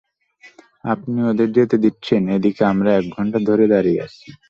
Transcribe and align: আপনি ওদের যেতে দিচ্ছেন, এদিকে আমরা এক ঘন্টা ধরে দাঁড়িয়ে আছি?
আপনি 0.85 1.19
ওদের 1.23 1.49
যেতে 1.57 1.75
দিচ্ছেন, 1.77 2.21
এদিকে 2.29 2.63
আমরা 2.65 2.89
এক 2.93 3.05
ঘন্টা 3.15 3.39
ধরে 3.49 3.65
দাঁড়িয়ে 3.67 4.03
আছি? 4.07 4.27